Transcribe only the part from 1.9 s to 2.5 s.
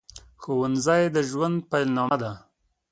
نامه ده